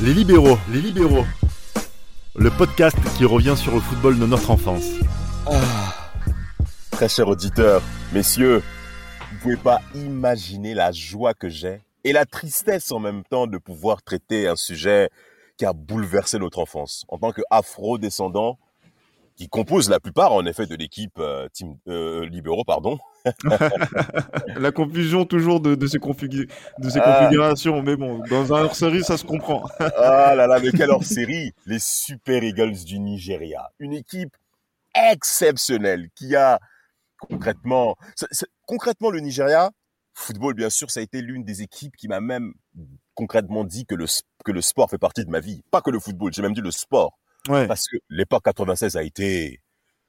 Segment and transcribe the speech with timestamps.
[0.00, 1.24] Les libéraux, les libéraux.
[2.34, 4.84] Le podcast qui revient sur le football de notre enfance.
[5.46, 6.10] Ah,
[6.90, 7.80] très cher auditeur,
[8.12, 8.62] messieurs,
[9.30, 13.56] vous pouvez pas imaginer la joie que j'ai et la tristesse en même temps de
[13.56, 15.10] pouvoir traiter un sujet
[15.56, 17.04] qui a bouleversé notre enfance.
[17.08, 18.58] En tant qu'afro-descendant,
[19.36, 22.98] qui compose la plupart en effet de l'équipe euh, team euh, libéraux, pardon.
[24.56, 27.18] la confusion toujours de, de ces, de ces ah.
[27.20, 29.64] configurations, mais bon, dans un hors-série, ça se comprend.
[29.80, 34.36] ah là là, mais quelle hors-série Les Super Eagles du Nigeria, une équipe
[34.94, 36.60] exceptionnelle qui a
[37.18, 37.96] concrètement,
[38.66, 39.70] concrètement le Nigeria,
[40.12, 42.52] football bien sûr, ça a été l'une des équipes qui m'a même
[43.14, 44.06] concrètement dit que le
[44.44, 46.60] que le sport fait partie de ma vie, pas que le football, j'ai même dit
[46.60, 47.18] le sport.
[47.46, 49.60] Parce que l'époque 96 a été,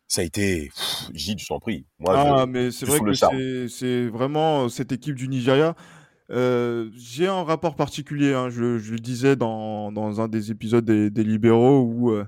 [0.07, 0.71] ça a été,
[1.13, 1.85] Gilles, je t'en prie.
[1.99, 5.75] Moi, ah, mais c'est vrai que c'est vraiment euh, cette équipe du Nigeria.
[6.31, 10.83] Euh, j'ai un rapport particulier, hein, je, je, le disais dans, dans un des épisodes
[10.83, 12.25] des, des libéraux, où euh,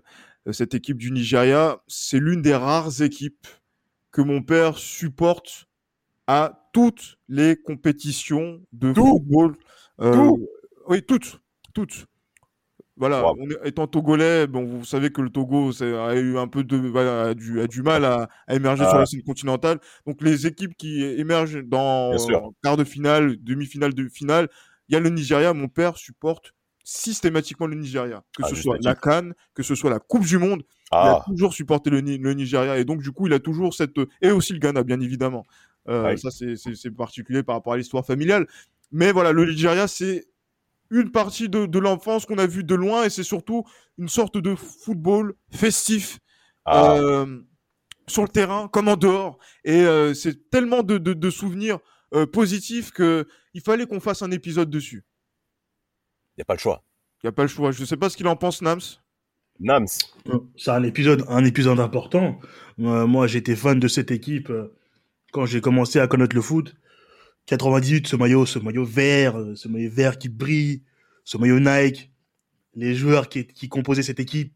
[0.51, 3.47] cette équipe du Nigeria, c'est l'une des rares équipes
[4.11, 5.67] que mon père supporte
[6.27, 9.55] à toutes les compétitions de football.
[10.01, 10.31] Euh,
[10.87, 11.39] oui, toutes,
[11.73, 12.05] toutes.
[12.97, 13.31] Voilà,
[13.63, 17.61] étant togolais, bon, vous savez que le Togo a eu un peu de, a, du,
[17.61, 19.05] a du mal à, émerger sur la ah.
[19.05, 19.79] scène continentale.
[20.07, 22.11] Donc les équipes qui émergent dans
[22.63, 24.49] quart de finale, demi-finale, de finale,
[24.89, 25.53] il y a le Nigeria.
[25.53, 26.53] Mon père supporte
[26.83, 30.37] systématiquement le Nigeria, que ah, ce soit la Cannes, que ce soit la Coupe du
[30.37, 30.63] Monde.
[30.91, 31.23] Il a ah.
[31.27, 34.53] toujours supporté le, le, Nigeria et donc du coup il a toujours cette et aussi
[34.53, 35.45] le Ghana bien évidemment.
[35.89, 38.47] Euh, ça c'est particulier par rapport à l'histoire familiale.
[38.93, 40.27] Mais voilà, le Nigeria c'est
[40.89, 43.63] une partie de, l'enfance qu'on a vu de loin et c'est surtout
[43.97, 46.19] une sorte de football festif
[46.65, 46.95] ah.
[46.95, 47.41] euh,
[48.07, 49.37] sur le terrain comme en dehors.
[49.63, 51.79] Et euh, c'est tellement de, souvenirs
[52.13, 55.05] euh, positifs que il fallait qu'on fasse un épisode dessus.
[56.35, 56.83] Il n'y a pas le choix.
[57.23, 57.71] Il n'y a pas le choix.
[57.71, 58.79] Je ne sais pas ce qu'il en pense, Nams.
[59.59, 59.87] Nams.
[60.55, 62.39] C'est un épisode, un épisode important.
[62.77, 64.51] moi, j'étais fan de cette équipe
[65.31, 66.75] quand j'ai commencé à connaître le foot.
[67.47, 70.83] 98, ce maillot, ce maillot vert, euh, ce maillot vert qui brille,
[71.23, 72.11] ce maillot Nike,
[72.75, 74.53] les joueurs qui, qui composaient cette équipe,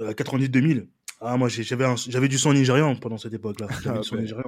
[0.00, 0.86] euh, 98-2000.
[1.22, 3.68] Ah, moi, j'avais, j'avais du sang nigérian pendant cette époque-là.
[3.86, 4.00] Ah,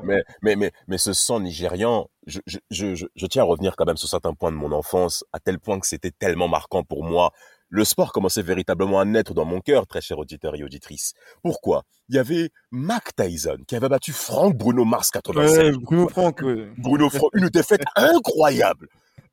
[0.02, 3.84] mais, mais, mais, mais, ce sang nigérian, je, je, je, je, tiens à revenir quand
[3.84, 7.04] même sur certains points de mon enfance, à tel point que c'était tellement marquant pour
[7.04, 7.32] moi
[7.72, 11.14] le sport commençait véritablement à naître dans mon cœur, très cher auditeur et auditrice.
[11.42, 11.84] Pourquoi?
[12.10, 15.76] Il y avait Mac Tyson qui avait battu Frank Bruno Mars 87.
[15.76, 16.44] Bruno Frank.
[16.76, 18.88] Bruno Frank, une défaite incroyable.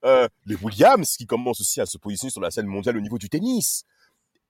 [0.05, 3.17] Euh, les Williams qui commencent aussi à se positionner sur la scène mondiale au niveau
[3.17, 3.83] du tennis.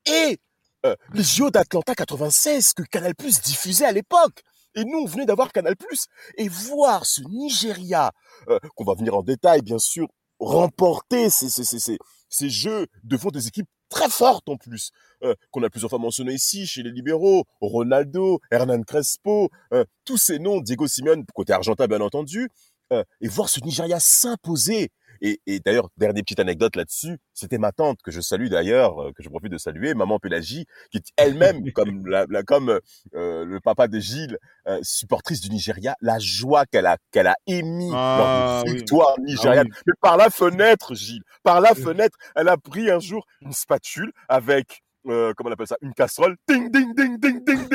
[0.06, 0.38] Et
[0.85, 4.44] euh, les JO d'Atlanta 96 que Canal Plus diffusait à l'époque.
[4.75, 6.06] Et nous, on venait d'avoir Canal Plus
[6.38, 8.11] et voir ce Nigeria,
[8.50, 10.07] euh, qu'on va venir en détail bien sûr,
[10.38, 11.97] remporter ces, ces, ces,
[12.29, 14.91] ces jeux devant des équipes très forte en plus,
[15.23, 20.17] euh, qu'on a plusieurs fois mentionné ici chez les libéraux, Ronaldo, Hernan Crespo, euh, tous
[20.17, 22.50] ces noms, Diego Simeone, côté argentin bien entendu,
[22.94, 24.91] euh, et voir ce Nigeria s'imposer
[25.22, 29.12] et, et d'ailleurs, dernière petite anecdote là-dessus, c'était ma tante que je salue d'ailleurs, euh,
[29.12, 32.80] que je profite de saluer, maman Pélagie, qui elle-même, comme, la, comme
[33.16, 34.38] euh, le papa de Gilles,
[34.68, 39.22] euh, supportrice du Nigeria, la joie qu'elle a qu'elle a émis ah, dans victoire ah
[39.22, 39.68] nigériane.
[39.88, 44.12] Mais par la fenêtre, Gilles, par la fenêtre, elle a pris un jour une spatule
[44.28, 47.69] avec euh, comment on appelle ça, une casserole, ding, ding, ding, ding, ding,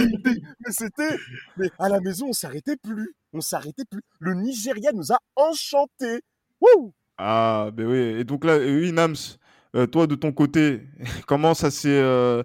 [0.00, 1.16] mais c'était,
[1.56, 4.02] mais à la maison, on s'arrêtait plus, on s'arrêtait plus.
[4.20, 6.22] Le Nigeria nous a enchantés.
[6.60, 7.98] Wouh ah, ben oui.
[8.20, 9.16] Et donc là, oui, Nams,
[9.74, 10.82] euh, toi de ton côté,
[11.26, 12.44] comment ça s'est, euh,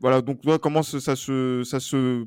[0.00, 2.26] voilà, donc toi, comment ça se,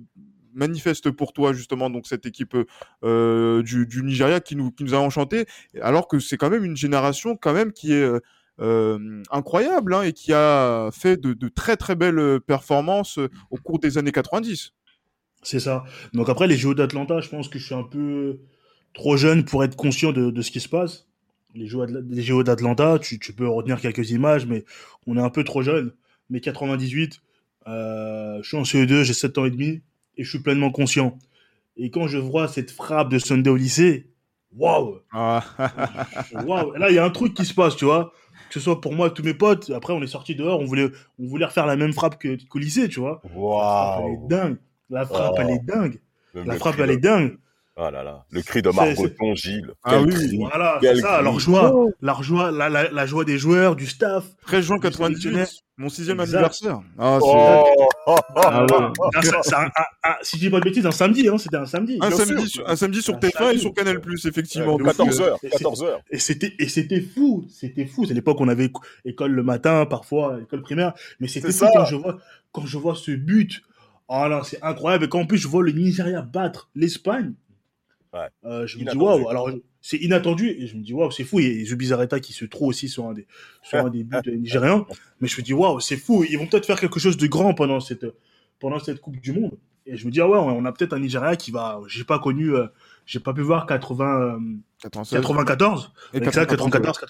[0.53, 2.57] manifeste pour toi justement donc cette équipe
[3.03, 5.45] du, du, Nigeria qui nous, qui nous a enchantés,
[5.81, 8.11] alors que c'est quand même une génération quand même qui est
[8.59, 13.57] euh, incroyable hein, et qui a fait de, de, très très belles performances euh, au
[13.57, 14.73] cours des années 90.
[15.44, 15.84] C'est ça.
[16.13, 18.40] Donc après les JO d'Atlanta, je pense que je suis un peu
[18.94, 21.07] trop jeune pour être conscient de, de ce qui se passe.
[21.53, 24.65] Les JO d'Atlanta, tu, tu, peux retenir quelques images, mais
[25.06, 25.94] on est un peu trop jeune.
[26.30, 27.21] Mais 98,
[27.68, 29.81] euh, je suis en CE2, j'ai 7 ans et demi,
[30.18, 31.18] et je suis pleinement conscient.
[31.77, 34.12] Et quand je vois cette frappe de Sunday au lycée,
[34.56, 35.00] waouh!
[35.12, 35.44] Ah.
[36.45, 36.74] Waouh!
[36.74, 38.13] Là, il y a un truc qui se passe, tu vois
[38.47, 39.69] que ce soit pour moi et tous mes potes.
[39.71, 40.89] Après, on est sortis dehors, on voulait,
[41.19, 43.21] on voulait refaire la même frappe que qu'au lycée, tu vois.
[43.35, 44.07] Waouh.
[44.07, 44.57] Elle est dingue.
[44.89, 45.99] La frappe, elle est dingue.
[46.33, 47.38] la frappe, elle est dingue.
[47.79, 49.71] Oh là là, le cri de Margoton, Gilles.
[49.83, 53.75] Ah oui, voilà, c'est ça, leur joie, leur joie, la, la, la, joie des joueurs,
[53.75, 54.25] du staff.
[54.47, 55.63] 13 juin 98.
[55.79, 56.81] Mon sixième anniversaire.
[56.97, 57.65] Ah, oh.
[58.35, 62.00] ah si je dis pas de bêtises, un samedi, hein, c'était un samedi.
[62.01, 64.77] Un samedi, un samedi sur TF1 et sur Canal+, effectivement.
[64.79, 66.00] 14h, 14h.
[66.09, 68.06] Et c'était, et c'était fou, c'était fou.
[68.06, 68.71] C'est l'époque où on avait
[69.06, 70.94] école le matin, parfois, école primaire.
[71.19, 72.18] Mais c'était fou quand je vois,
[72.51, 73.62] quand je vois ce but.
[74.07, 75.06] Oh là, c'est incroyable.
[75.06, 77.33] Et quand en plus je vois le Nigeria battre l'Espagne,
[78.45, 79.30] euh, je me dis waouh.
[79.30, 79.51] Alors
[79.88, 81.39] c'est inattendu et je me dis waouh, c'est fou.
[81.39, 83.25] Et Zubizarreta qui se trouve aussi sur un des
[83.63, 84.86] sur un des buts nigériens.
[85.22, 86.25] Mais je me dis waouh, c'est fou.
[86.30, 88.06] Ils vont peut-être faire quelque chose de grand pendant cette
[88.60, 89.57] pendant cette Coupe du Monde.
[89.86, 91.80] Et je me dis ah ouais, on a peut-être un Nigeria qui va.
[91.88, 92.68] J'ai pas connu, euh,
[93.06, 94.42] j'ai pas pu voir 80
[94.81, 97.06] 94 et 94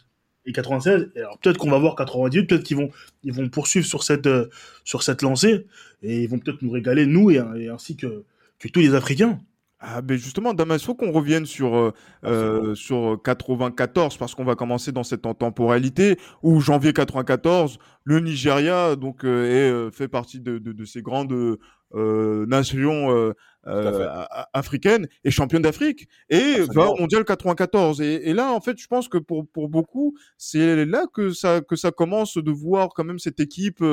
[0.45, 1.09] et 96.
[1.15, 2.91] Et alors peut-être qu'on va voir 98, peut-être qu'ils vont
[3.23, 4.50] ils vont poursuivre sur cette euh,
[4.83, 5.65] sur cette lancée
[6.03, 8.23] et ils vont peut-être nous régaler nous et, et ainsi que
[8.59, 9.39] que tous les Africains.
[9.79, 11.94] Ah ben justement, Damas, il faut qu'on revienne sur, euh,
[12.24, 18.95] euh sur 94 parce qu'on va commencer dans cette temporalité où janvier 94, le Nigeria
[18.95, 21.57] donc euh, est, euh, fait partie de, de, de ces grandes
[21.94, 23.33] nations
[24.53, 28.01] africaines et championne d'Afrique et va au mondial 94.
[28.01, 31.62] Et, et, là, en fait, je pense que pour, pour beaucoup, c'est là que ça,
[31.62, 33.83] que ça commence de voir quand même cette équipe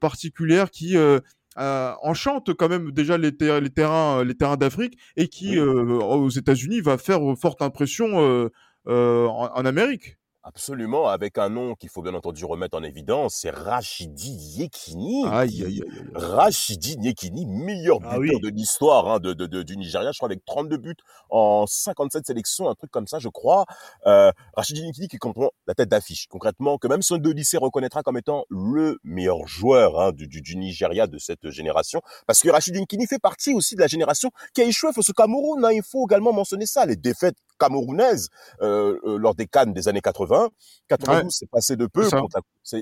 [0.00, 1.20] particulière qui euh,
[1.58, 6.80] enchante quand même déjà les, les terrains, les terrains d'Afrique et qui euh, aux États-Unis
[6.80, 8.50] va faire forte impression
[8.88, 10.18] euh, en, Amérique.
[10.48, 15.26] Absolument, avec un nom qu'il faut bien entendu remettre en évidence, c'est Rachidi Yekini.
[15.26, 15.82] Aïe, aïe, aïe,
[16.14, 20.30] Rachidi Yekini, meilleur ah buteur de l'histoire hein, de, de, de, du Nigeria, je crois
[20.30, 20.96] avec 32 buts
[21.28, 23.66] en 57 sélections, un truc comme ça, je crois.
[24.06, 28.02] Euh, Rachidi Yekini qui complètement la tête d'affiche, concrètement, que même son de lycée reconnaîtra
[28.02, 32.48] comme étant le meilleur joueur hein, du, du, du, Nigeria de cette génération, parce que
[32.48, 35.62] Rachidi Yekini fait partie aussi de la génération qui a échoué face au Cameroun.
[35.62, 38.28] Hein, il faut également mentionner ça, les défaites camerounaise
[38.62, 40.48] euh, euh, lors des Cannes des années 80.
[40.88, 42.08] 92, c'est passé de peu.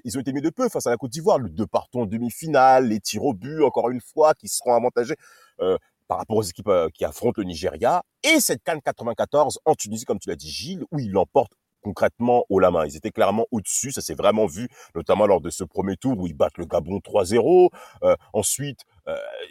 [0.05, 1.38] ils ont été mis de peu face à la Côte d'Ivoire.
[1.38, 5.17] Le deux partons en demi-finale, les tirs au but, encore une fois, qui seront avantagés
[5.61, 5.76] euh,
[6.08, 8.02] par rapport aux équipes euh, qui affrontent le Nigeria.
[8.23, 12.44] Et cette Cannes 94 en Tunisie, comme tu l'as dit, Gilles, où ils l'emportent concrètement
[12.49, 12.84] au la main.
[12.84, 16.26] Ils étaient clairement au-dessus, ça s'est vraiment vu, notamment lors de ce premier tour où
[16.26, 17.70] ils battent le Gabon 3-0.
[18.02, 18.81] Euh, ensuite,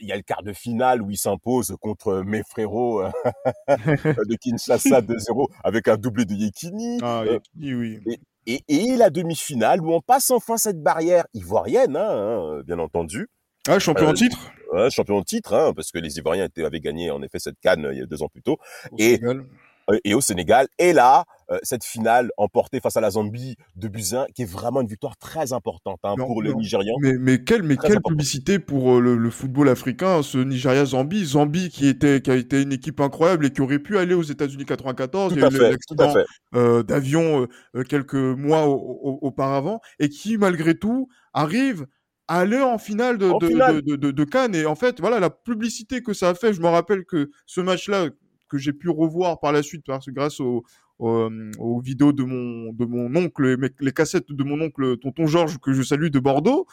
[0.02, 3.10] il y a le quart de finale où ils s'imposent contre mes frérots euh,
[3.68, 7.00] de Kinshasa 2-0 avec un doublé de Yekini.
[7.02, 8.00] Ah, Yekini, oui.
[8.48, 13.28] Et, et, la demi-finale où on passe enfin cette barrière ivoirienne, hein, hein bien entendu.
[13.68, 14.52] Ah, champion en titre?
[14.72, 17.60] ouais, Champion en titre, hein, parce que les Ivoiriens étaient, avaient gagné en effet cette
[17.60, 18.58] canne il y a deux ans plus tôt.
[19.00, 20.68] et, euh, et au Sénégal.
[20.78, 24.81] Et là, euh, cette finale emportée face à la Zambie de Buzyn, qui est vraiment
[24.81, 26.95] une victoire très importante hein, pour les Nigérians.
[27.01, 31.25] Mais, mais quelle, mais quelle publicité pour euh, le, football africain, ce Nigeria-Zambie.
[31.25, 34.24] Zambie qui, était, qui a été une équipe incroyable et qui aurait pu aller aux
[34.24, 35.33] États-Unis 94.
[35.33, 36.13] Tout Il y a eu l'accident
[36.56, 37.48] euh, d'avion
[37.88, 41.86] quelques mois auparavant et qui, malgré tout, arrive
[42.27, 44.56] à aller en finale de, de, de, de, de, Cannes.
[44.56, 47.62] Et en fait, voilà, la publicité que ça a fait, je me rappelle que ce
[47.62, 48.09] match-là,
[48.50, 50.59] que j'ai pu revoir par la suite parce que grâce euh,
[51.00, 55.74] aux, vidéos de mon de mon oncle, les cassettes de mon oncle Tonton Georges que
[55.74, 56.68] je salue de Bordeaux,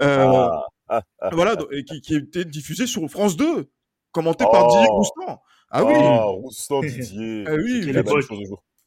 [0.00, 3.68] euh, ah, ah, ah, voilà, et qui, qui était diffusé sur France 2,
[4.12, 4.70] commenté par oh.
[4.72, 5.42] Didier Roustan.
[5.70, 7.44] Ah oui, Roustan Didier.
[7.48, 7.92] ah oui,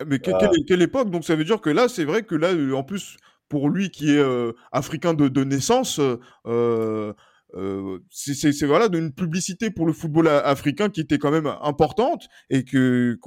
[0.08, 0.36] mais quelle,
[0.68, 3.18] quelle, époque Donc ça veut dire que là, c'est vrai que là, en plus
[3.52, 6.00] pour lui qui est euh, africain de, de naissance,
[6.48, 7.14] euh,
[7.56, 12.64] euh, c'est voilà d'une publicité pour le football africain qui était quand même importante et
[12.64, 13.18] que,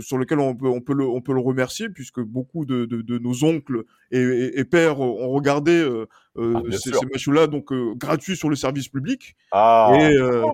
[0.00, 3.02] sur lequel on peut on peut le on peut le remercier puisque beaucoup de, de,
[3.02, 6.06] de nos oncles et, et, pères ont regardé euh,
[6.38, 9.36] euh ah, ces, ces matchs-là donc euh, gratuits sur le service public.
[9.52, 10.44] Ah, et, hein.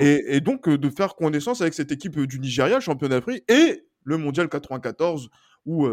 [0.00, 4.16] et, et donc de faire connaissance avec cette équipe du Nigeria champion d'Afrique et le
[4.18, 5.30] mondial 94
[5.66, 5.86] où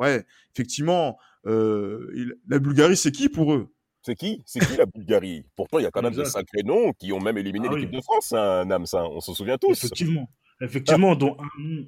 [0.00, 3.68] ouais effectivement la Bulgarie c'est qui pour eux?
[4.06, 4.40] C'est qui?
[4.46, 5.44] C'est qui la Bulgarie?
[5.56, 7.90] Pourtant, il y a quand même de sacrés noms qui ont même éliminé ah l'équipe
[7.90, 8.86] de France, hein, Nams.
[8.92, 9.72] On s'en souvient tous.
[9.72, 10.30] Effectivement.
[10.60, 11.36] Effectivement, dont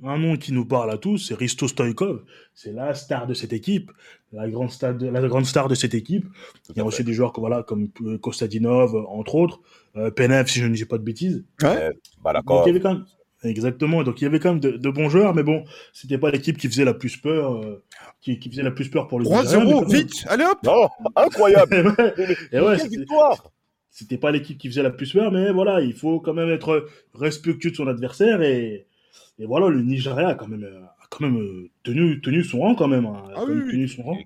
[0.03, 2.25] un, nom qui nous parle à tous, c'est Risto Stoikov.
[2.55, 3.93] C'est la star de cette équipe,
[4.33, 6.27] la grande star de, la grande star de cette équipe.
[6.69, 9.61] il y a aussi des joueurs comme, voilà, comme euh, Kostadinov, entre autres.
[9.97, 11.47] Euh, Penev, si je ne dis pas de bêtises.
[11.63, 11.93] Ouais.
[12.23, 12.65] Bah, d'accord.
[12.67, 13.07] il y avait quand même,
[13.45, 14.02] Exactement.
[14.02, 16.68] Donc il y avait quand même de, bons joueurs, mais bon, c'était pas l'équipe qui
[16.68, 17.83] faisait la plus peur, euh,
[18.21, 20.59] qui, qui, faisait la plus peur pour le 3-0, vite, allez hop.
[20.64, 21.95] Non, incroyable.
[22.52, 23.50] Et ouais, victoire.
[23.90, 26.88] C'était pas l'équipe qui faisait la plus peur, mais voilà, il faut quand même être
[27.14, 28.87] respectueux de son adversaire et,
[29.40, 32.75] et voilà, le Nigeria a quand même, a quand même euh, tenu, tenu son rang
[32.75, 33.07] quand même.
[33.07, 34.18] Hein, ah oui, tenu son rang.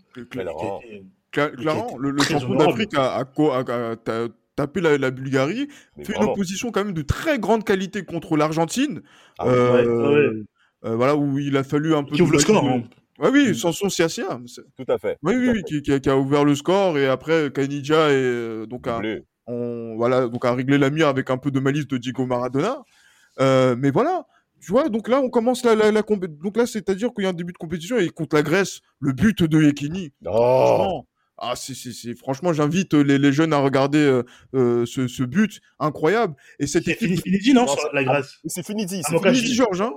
[1.30, 5.68] Clairement, le, le champion d'Afrique a, a, a, a taper la, Bulgarie,
[6.02, 9.02] fait une opposition quand même de très grande qualité contre l'Argentine.
[9.38, 10.44] Ah euh,
[10.84, 12.14] euh, voilà, où il a fallu un peu.
[12.14, 12.64] Qui ouvre le score.
[12.64, 12.82] Hein.
[13.18, 14.40] Ouais, oui, Samson Siasia.
[14.76, 15.18] Tout à fait.
[15.22, 19.00] Oui, oui, Qui, qui, a, ouvert le score et après Kanidja et donc a,
[19.46, 22.82] on, voilà, donc a réglé la mire avec un peu de malice de Diego Maradona.
[23.40, 24.26] Euh, mais voilà,
[24.60, 27.30] tu vois, donc là, on commence la, la, la Donc là, c'est-à-dire qu'il y a
[27.30, 30.12] un début de compétition et contre la Grèce, le but de Yekini.
[30.26, 31.04] Oh.
[31.38, 31.74] Ah, c'est,
[32.16, 34.22] franchement, j'invite les, les, jeunes à regarder euh,
[34.54, 36.34] euh, ce, ce, but incroyable.
[36.60, 37.22] Et c'était équipe.
[37.22, 38.38] Finidi, non, la Grèce?
[38.46, 39.02] C'est Finidi.
[39.08, 39.92] C'est Finidi, Georges, hein.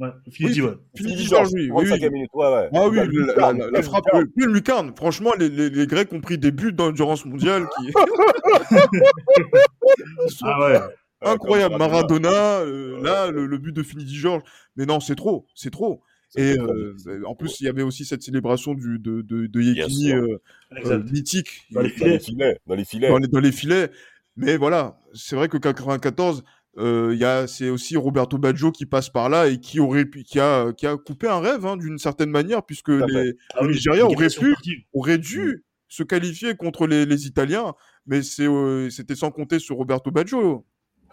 [0.00, 0.72] Ouais, Finidi, ouais.
[0.96, 1.70] Finidi, Georges, oui.
[1.70, 2.26] Oui, oui.
[2.32, 2.68] Ouais, ouais.
[2.74, 4.92] Ah oui, la, la, la, frappe, le lucarne.
[4.96, 7.92] Franchement, les, les, les, Grecs ont pris des buts dans l'endurance mondiale qui.
[10.42, 10.80] ah ouais.
[11.22, 14.42] Incroyable, Maradona, euh, là, le, le, but de Finidi Georges.
[14.76, 16.02] Mais non, c'est trop, c'est trop.
[16.36, 16.94] Et euh,
[17.26, 20.38] en plus, il y avait aussi cette célébration du, de, de, de Yekini euh,
[20.86, 21.66] euh, mythique.
[21.72, 22.60] Dans les filets.
[22.66, 23.08] Dans les filets.
[23.08, 23.90] Dans les, dans les filets.
[24.36, 26.44] Mais voilà, c'est vrai que 94,
[26.78, 30.22] il y a c'est aussi Roberto Baggio qui passe par là et qui aurait pu,
[30.22, 33.72] qui a qui a coupé un rêve hein, d'une certaine manière puisque les, ah, oui,
[33.72, 34.54] Nigeria aurait pu
[34.94, 37.74] aurait dû se qualifier contre les, les Italiens
[38.06, 38.46] mais c'est
[38.88, 40.64] c'était sans compter sur Roberto Baggio.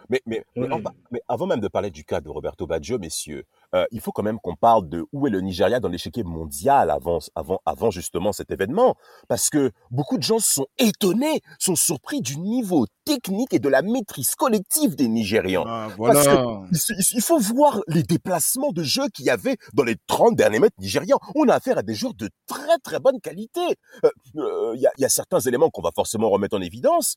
[0.08, 3.44] Mais, mais, mais, avant même de parler du cas de Roberto Baggio, messieurs,
[3.74, 6.90] euh, il faut quand même qu'on parle de où est le Nigeria dans l'échiquier mondial
[6.90, 8.96] avant, avant, avant justement cet événement.
[9.28, 13.82] Parce que beaucoup de gens sont étonnés, sont surpris du niveau technique et de la
[13.82, 15.64] maîtrise collective des Nigérians.
[15.66, 16.22] Ah, voilà.
[16.70, 20.36] Parce que il, faut voir les déplacements de jeu qu'il y avait dans les 30
[20.36, 21.18] derniers mètres nigérians.
[21.34, 23.60] On a affaire à des joueurs de très très bonne qualité.
[24.04, 27.16] Euh, euh, il euh, y, y, a certains éléments qu'on va forcément remettre en évidence.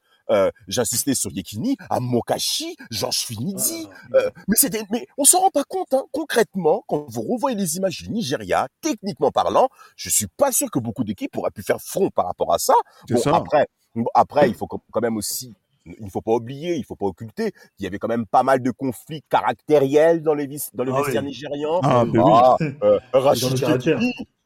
[0.67, 3.87] J'insistais sur Yekini, à Mokashi, Georges Finidi.
[4.13, 4.55] Ah, mais,
[4.91, 6.40] mais on s'en rend pas compte, hein, concrètement,
[6.87, 11.03] quand vous revoyez les images du Nigeria, techniquement parlant, je suis pas sûr que beaucoup
[11.03, 12.73] d'équipes auraient pu faire front par rapport à ça.
[13.09, 13.35] Bon, ça.
[13.35, 13.67] après,
[14.13, 15.53] après, il faut quand même aussi
[15.85, 18.25] il ne faut pas oublier, il ne faut pas occulter qu'il y avait quand même
[18.25, 21.29] pas mal de conflits caractériels dans les, dans les ah vestiaires oui.
[21.29, 21.79] nigérians.
[21.83, 22.67] Ah, mais ah, oui.
[22.83, 23.65] euh, Rachid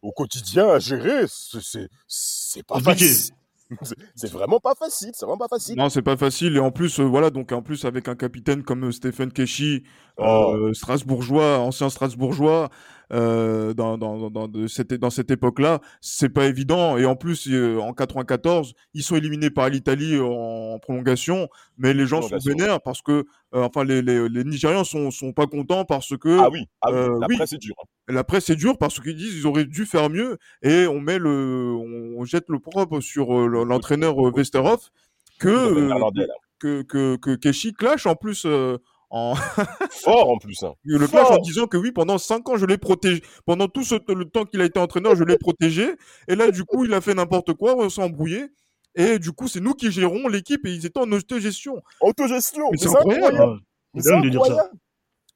[0.01, 3.33] au quotidien à gérer, c'est pas facile.
[4.15, 5.75] C'est vraiment pas facile, c'est vraiment pas facile.
[5.77, 8.63] Non, c'est pas facile et en plus euh, voilà donc en plus avec un capitaine
[8.63, 9.84] comme euh, Stephen Keshi,
[10.17, 10.53] oh.
[10.55, 12.69] euh, Strasbourgeois, ancien Strasbourgeois,
[13.13, 16.97] euh, dans, dans, dans, de cette, dans cette époque-là, c'est pas évident.
[16.97, 22.05] Et en plus, euh, en 94, ils sont éliminés par l'Italie en, prolongation, mais les
[22.05, 25.85] gens sont vénères parce que, euh, enfin, les, les, les, Nigérians sont, sont pas contents
[25.85, 26.39] parce que.
[26.39, 27.19] Ah oui, ah oui.
[27.19, 27.75] la presse est dure.
[27.81, 28.13] Hein.
[28.13, 31.17] La presse est dure parce qu'ils disent ils auraient dû faire mieux et on met
[31.17, 31.74] le,
[32.17, 34.91] on jette le propre sur l'entraîneur Westerhoff
[35.39, 35.89] que,
[36.59, 38.45] que, que, que Keshi clash en plus
[39.09, 39.35] en...
[40.03, 40.63] Fort en plus.
[40.63, 40.74] Hein.
[40.83, 43.21] Le clash en disant que oui, pendant 5 ans, je l'ai protégé.
[43.45, 45.95] Pendant tout ce, le temps qu'il a été entraîneur, je l'ai protégé.
[46.27, 48.47] Et là, du coup, il a fait n'importe quoi, on s'est embrouillé.
[48.95, 51.81] Et du coup, c'est nous qui gérons l'équipe et ils étaient en autogestion.
[52.01, 53.59] Autogestion, c'est incroyable.
[53.97, 54.69] C'est incroyable.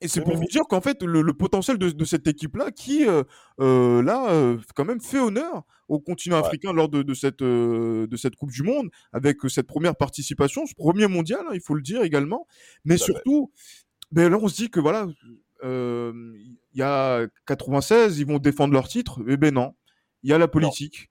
[0.01, 3.05] Et c'est pour vous dire qu'en fait, le, le, potentiel de, de cette équipe-là, qui,
[3.05, 3.23] euh,
[3.59, 6.45] euh, là, euh, quand même fait honneur au continent ouais.
[6.45, 10.65] africain lors de, de cette, euh, de cette Coupe du Monde, avec cette première participation,
[10.65, 12.47] ce premier mondial, hein, il faut le dire également.
[12.85, 13.51] Mais Ça surtout,
[14.11, 15.07] ben, là, on se dit que voilà,
[15.63, 19.19] il y a 96, ils vont défendre leur titre.
[19.27, 19.75] Eh ben non,
[20.23, 21.09] il y a la politique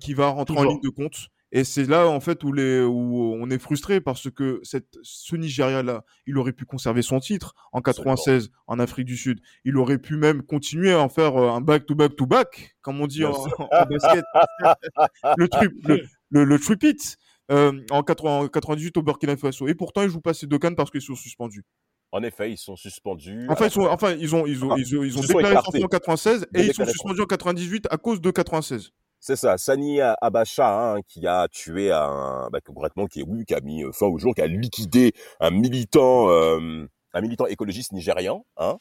[0.00, 0.70] qui va rentrer Toujours.
[0.70, 1.28] en ligne de compte.
[1.50, 5.34] Et c'est là, en fait, où, les, où on est frustré parce que cette, ce
[5.34, 9.40] Nigeria-là, il aurait pu conserver son titre en 96 en Afrique du Sud.
[9.64, 13.32] Il aurait pu même continuer à en faire euh, un back-to-back-to-back, comme on dit en,
[13.32, 14.24] en, basket.
[15.38, 17.16] le, tri, le, le, le tripit
[17.50, 19.68] euh, en, 80, en 98 au Burkina Faso.
[19.68, 21.64] Et pourtant, ils jouent pas ces deux cannes parce qu'ils sont suspendus.
[22.12, 23.46] En effet, ils sont suspendus.
[23.50, 26.46] Enfin, ils, sont, enfin, ils ont, ils ont, ils ont, ils ont, déclaré en 96
[26.54, 28.92] et ils sont suspendus en 98 à cause de 96.
[29.20, 33.60] C'est ça, Sani Abacha, hein, qui a tué un, bah, concrètement, qui oui, qui a
[33.60, 38.78] mis fin au jour, qui a liquidé un militant, euh, un militant écologiste nigérian, hein,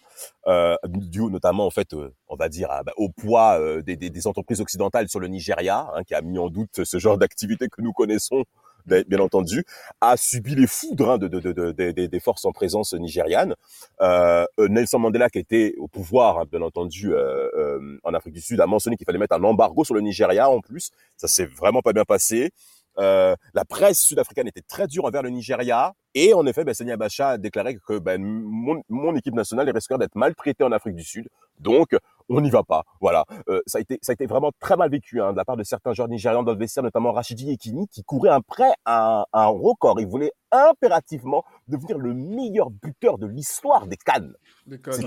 [0.48, 4.10] euh, dû notamment, en fait, euh, on va dire, bah, au poids euh, des, des,
[4.10, 7.68] des, entreprises occidentales sur le Nigeria, hein, qui a mis en doute ce genre d'activité
[7.68, 8.44] que nous connaissons
[8.88, 9.66] bien entendu,
[10.02, 11.72] a subi les foudres de, de, de,
[12.06, 13.56] des forces en présence nigérianes.
[14.02, 18.42] Euh, Nelson Mandela, qui était au pouvoir, hein, bien entendu, euh, euh, en Afrique du
[18.42, 20.92] Sud, a mentionné qu'il fallait mettre un embargo sur le Nigeria en plus.
[21.18, 22.52] Ça s'est vraiment pas bien passé.
[23.00, 25.94] Euh, la presse sud-africaine était très dure envers le Nigeria.
[26.16, 30.16] Et en effet, ben, Sani a déclaré que ben, mon, mon équipe nationale risquerait d'être
[30.16, 31.28] maltraitée en Afrique du Sud.
[31.60, 31.96] Donc,
[32.30, 32.84] on n'y va pas.
[33.02, 33.26] Voilà.
[33.50, 35.58] Euh, ça, a été, ça a été vraiment très mal vécu hein, de la part
[35.58, 39.26] de certains joueurs nigérians dans le vestiaire, notamment Rachidi Ekini, qui courait un prêt à,
[39.32, 40.00] à un record.
[40.00, 44.34] Il voulait impérativement devenir le meilleur buteur de l'histoire des Cannes.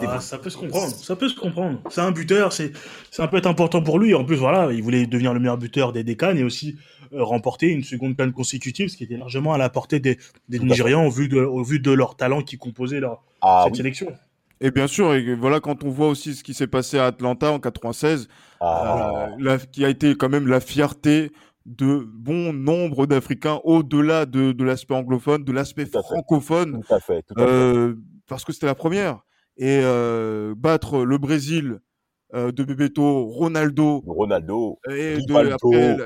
[0.06, 0.88] Ah, ça peut se comprendre.
[0.88, 1.80] Ça peut se comprendre.
[1.90, 2.52] C'est un buteur.
[2.52, 2.72] C'est,
[3.10, 4.14] ça peut être important pour lui.
[4.14, 6.76] En plus, voilà, il voulait devenir le meilleur buteur des, des Cannes et aussi
[7.12, 10.58] euh, remporter une seconde canne consécutive, ce qui était largement à la portée des, des
[10.58, 13.76] Nigérians au vu, de, au vu de leur talent qui composait leur, ah, cette oui.
[13.78, 14.12] sélection.
[14.60, 17.50] Et bien sûr, et voilà, quand on voit aussi ce qui s'est passé à Atlanta
[17.50, 18.28] en 96,
[18.60, 21.32] Ah, euh, qui a été quand même la fierté
[21.64, 27.22] de bon nombre d'Africains au-delà de, de l'aspect anglophone, de l'aspect francophone, tout à fait,
[27.22, 27.50] tout à fait.
[27.50, 27.94] euh,
[28.26, 29.20] parce que c'était la première.
[29.56, 31.80] Et euh, battre le Brésil
[32.32, 35.96] de Bebeto, Ronaldo, Ronaldo, et de, après,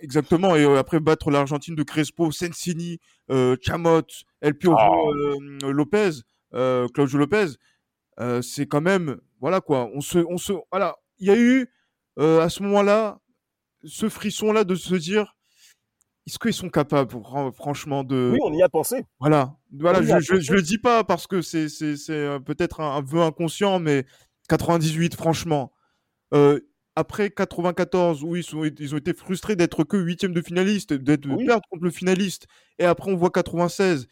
[0.00, 2.98] exactement, et après battre l'Argentine de Crespo, Sensini,
[3.62, 4.02] Chamot,
[4.40, 5.68] El Piojo Ah.
[5.70, 6.10] Lopez,
[6.52, 7.46] Claudio Lopez,
[8.20, 11.66] euh, c'est quand même, voilà quoi, on se, on se, voilà, il y a eu
[12.18, 13.20] euh, à ce moment-là
[13.84, 15.36] ce frisson-là de se dire,
[16.26, 19.04] est-ce qu'ils sont capables, fran- franchement, de, Oui, on y a pensé.
[19.20, 22.80] voilà, voilà, je, je, je le dis pas parce que c'est c'est c'est euh, peut-être
[22.80, 24.04] un, un vœu inconscient, mais
[24.48, 25.72] 98, franchement.
[26.34, 26.60] Euh,
[26.96, 31.26] après 94, où ils, sont, ils ont été frustrés d'être que huitième de finaliste, d'être
[31.28, 31.46] Oui.
[31.46, 32.46] perdre contre le finaliste,
[32.78, 34.08] et après on voit 96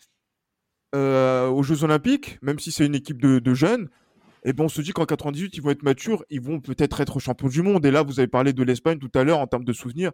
[0.94, 3.88] euh, aux Jeux Olympiques, même si c'est une équipe de, de jeunes,
[4.44, 7.18] et ben on se dit qu'en 98 ils vont être matures, ils vont peut-être être
[7.18, 7.84] champions du monde.
[7.84, 10.12] Et là, vous avez parlé de l'Espagne tout à l'heure en termes de souvenirs.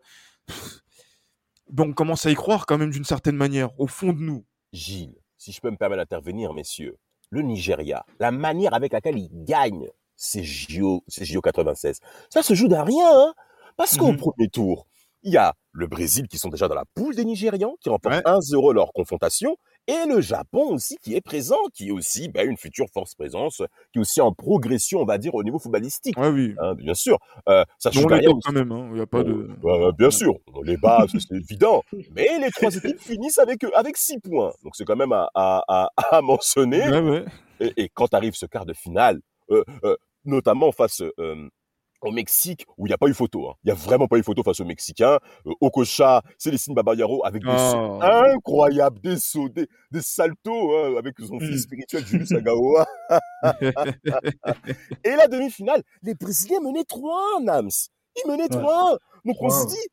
[1.70, 4.44] Ben, on commence à y croire quand même d'une certaine manière, au fond de nous.
[4.72, 6.96] Gilles, si je peux me permettre d'intervenir, messieurs,
[7.30, 11.98] le Nigeria, la manière avec laquelle il gagne ces JO, ces JO 96,
[12.30, 13.34] ça se joue d'un rien, hein
[13.76, 14.18] parce qu'au Mhm.
[14.18, 14.86] premier tour,
[15.22, 18.14] il y a le Brésil qui sont déjà dans la poule des Nigérians, qui remportent
[18.16, 18.22] Ouais.
[18.26, 22.56] 1-0 leur confrontation, et le Japon aussi qui est présent, qui est aussi ben, une
[22.56, 23.62] future force présence,
[23.92, 26.16] qui est aussi en progression, on va dire, au niveau footballistique.
[26.18, 26.54] Ouais, oui.
[26.58, 28.86] hein, bien sûr, Euh, ça les rien quand même, hein.
[28.90, 29.48] il n'y a pas de...
[29.62, 30.34] Ouais, ouais, bien sûr,
[30.64, 30.76] les
[31.08, 31.82] ça, c'est évident.
[32.14, 34.52] Mais les trois équipes finissent avec, avec six points.
[34.62, 36.88] Donc c'est quand même à, à, à, à mentionner.
[36.88, 37.24] Ouais, ouais.
[37.60, 39.20] Et, et quand arrive ce quart de finale,
[39.50, 41.48] euh, euh, notamment face euh,
[42.02, 43.48] au Mexique, où il n'y a pas eu photo.
[43.48, 43.54] hein.
[43.64, 45.18] Il n'y a vraiment pas eu photo face aux Mexicains.
[45.46, 48.24] Euh, Okocha, Célestine Babayaro, avec des sauts Ah.
[48.34, 51.58] incroyables, des sauts, des, des saltos, hein, avec son fils Mm.
[51.58, 52.86] spirituel, Julius Agaoa.
[55.04, 57.70] Et la demi-finale, les Brésiliens menaient 3-1, Nams.
[58.16, 58.48] Ils menaient Ouais.
[58.48, 58.98] 3-1.
[59.24, 59.68] Donc on se 3-1.
[59.68, 59.88] dit,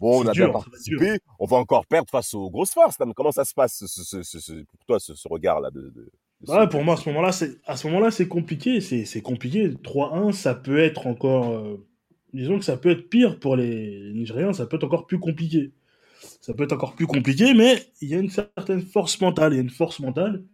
[0.00, 2.96] bon, on a dur, bien participé, on va encore perdre face aux grosses forces.
[3.14, 5.92] Comment ça se passe ce- ce- ce- ce- pour toi, ce, regard-là de,
[6.48, 8.80] Ouais, pour moi, à ce moment-là, c'est à ce moment-là, c'est compliqué.
[8.80, 9.70] C'est compliqué.
[9.82, 11.52] 3-1, ça peut être encore.
[11.52, 11.86] euh,
[12.32, 14.52] disons que ça peut être pire pour les Nigériens.
[14.52, 15.72] Ça peut être encore plus compliqué.
[16.40, 19.52] Ça peut être encore plus compliqué, mais il y a une certaine force mentale.
[19.52, 20.44] Il y a une force mentale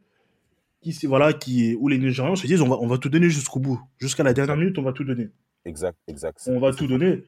[0.83, 3.61] qui, voilà, qui où les Nigérians se disent on va, on va tout donner jusqu'au
[3.61, 5.29] bout, jusqu'à la dernière minute, on va tout donner.
[5.65, 6.41] Exact, exact.
[6.47, 7.25] On va tout donner.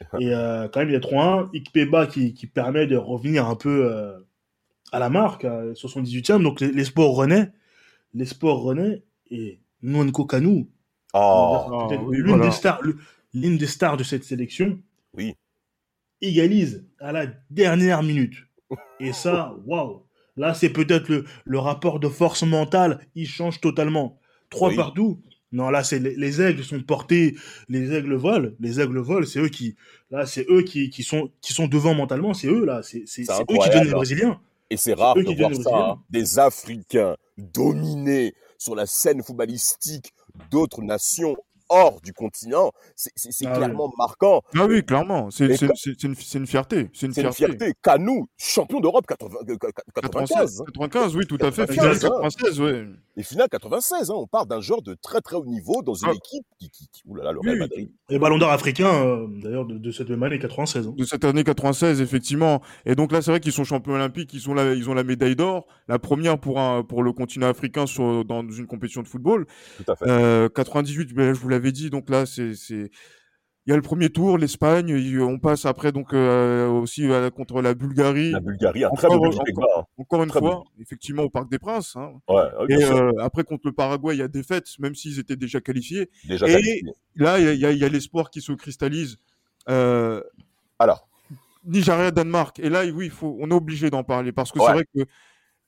[0.20, 1.50] Et euh, quand même, il y a 3-1.
[1.54, 4.18] Ikpeba qui, qui permet de revenir un peu euh,
[4.92, 6.42] à la marque, à 78e.
[6.42, 7.52] Donc les, les sports renaît.
[8.14, 9.02] Les sports renaît.
[9.30, 10.68] Et Nwanko Kanu,
[11.14, 12.46] Oh, Ah, oui, l'une voilà.
[12.46, 12.96] des stars, le-
[13.34, 14.78] l'une des stars de cette sélection,
[15.14, 15.34] Oui.
[16.20, 18.34] égalise à la dernière minute.
[19.00, 20.02] Et ça, waouh.
[20.36, 24.18] Là, c'est peut-être le, le rapport de force mentale, il change totalement.
[24.48, 24.76] Trois Oui.
[24.76, 25.20] partout.
[25.52, 27.36] Non, là, c'est les, les aigles sont portés,
[27.68, 29.76] les aigles volent, les aigles volent, c'est eux qui,
[30.10, 33.58] là, c'est eux qui, qui sont, qui sont devant mentalement, c'est eux, là, c'est, eux
[33.62, 34.40] qui donnent les Brésiliens.
[34.72, 35.90] Et c'est rare de voir ça, Brésiliens.
[35.90, 36.02] hein.
[36.08, 40.12] des Africains dominés sur la scène footballistique
[40.50, 41.36] d'autres nations
[41.72, 42.70] hors du continent.
[42.96, 43.10] C'est
[43.46, 43.56] Ah oui.
[43.56, 44.42] clairement marquant.
[44.56, 46.90] Ah oui, clairement, c'est une, c'est une fierté.
[46.92, 47.56] C'est une C'est une fierté.
[47.58, 47.74] fierté.
[47.82, 49.56] Canou, champion d'Europe 80 euh,
[49.94, 50.60] 95.
[50.60, 50.64] hein.
[50.66, 51.66] 95, oui, tout à fait.
[51.66, 52.20] 95, Finale hein.
[52.22, 52.86] 96, ouais.
[53.16, 56.08] Et finale 96, hein, on parle d'un joueur de très très haut niveau dans une
[56.10, 56.14] Ah.
[56.14, 57.60] équipe qui, qui, qui- ouh là là, le Oui, Real oui.
[57.60, 57.90] Madrid.
[58.08, 60.86] Et Ballon d'Or africain, euh, d'ailleurs, de, de cette même année 96.
[60.88, 60.94] hein.
[60.96, 62.62] De cette année 96, effectivement.
[62.86, 65.04] Et donc là, c'est vrai qu'ils sont champions olympiques, ils ont la, ils ont la
[65.04, 69.08] médaille d'or, la première pour, un, pour le continent africain sur, dans une compétition de
[69.08, 69.46] football.
[69.84, 70.04] Tout à fait.
[70.08, 74.10] Euh, 98, ben, je vous l'avais dit, donc là, c'est, il y a le premier
[74.10, 78.32] tour, l'Espagne, il- on passe après donc euh, aussi euh, contre la Bulgarie.
[78.32, 79.88] La Bulgarie, un Encore- très beau but encore- Pogba.
[79.98, 81.94] Encore une Très fois, effectivement, au Parc des Princes.
[81.94, 82.14] hein.
[82.28, 85.60] Ouais, Et euh, après contre le Paraguay, il y a défaite, même s'ils étaient déjà
[85.60, 86.10] qualifiés.
[86.26, 86.82] déjà et-.
[87.14, 89.18] Là, il y a, l'espoir qui se cristallise.
[89.68, 90.20] Euh,
[90.80, 91.06] Alors,
[91.64, 92.58] Nigeria-Danemark.
[92.58, 94.66] Et là, oui, il faut, on est obligé d'en parler parce que Ouais.
[94.66, 95.00] c'est vrai que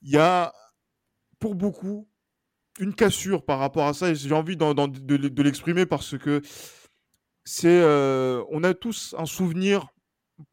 [0.01, 0.51] il y a,
[1.39, 2.07] pour beaucoup,
[2.79, 4.09] une cassure par rapport à ça.
[4.09, 4.73] Et j'ai envie de,
[5.27, 6.41] de l'exprimer parce que
[7.43, 9.87] c'est, euh, on a tous un souvenir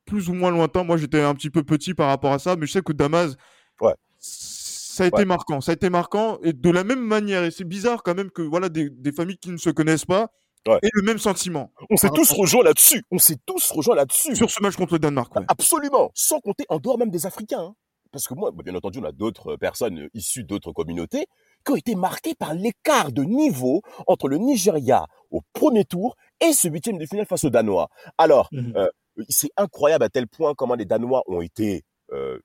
[0.04, 0.85] plus ou moins lointain.
[0.85, 3.35] Moi, j'étais un petit peu petit par rapport à ça, mais je sais que Damas,
[3.80, 3.94] Ouais.
[4.18, 5.24] ça a été Ouais.
[5.24, 5.61] marquant.
[5.61, 7.44] Ça a été marquant et de la même manière.
[7.44, 10.30] Et c'est bizarre quand même que voilà des, des familles qui ne se connaissent pas
[10.68, 10.78] Ouais.
[10.82, 13.02] aient le même sentiment on s'est tous rejoints là-dessus.
[13.11, 14.37] On s'est tous rejoints là-dessus.
[14.37, 15.32] sur ce match contre le Danemark.
[15.48, 17.62] Absolument, sans compter en dehors même des Africains.
[17.62, 17.74] hein.
[18.12, 21.26] Parce que moi, bah, bien entendu, on a d'autres euh, personnes euh, issues d'autres communautés
[21.64, 26.53] qui ont été marquées par l'écart de niveau entre le Nigeria au premier tour et
[26.53, 27.88] ce huitième de finale face aux Danois.
[28.18, 28.72] Alors, Mhm.
[28.77, 28.88] euh,
[29.29, 32.38] c'est incroyable à tel point comment les Danois ont été euh,